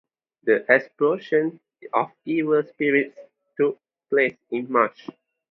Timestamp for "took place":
3.55-4.35